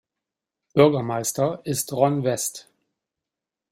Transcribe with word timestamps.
Bürgermeister 0.73 1.61
ist 1.63 1.93
Ron 1.93 2.23
West. 2.23 2.67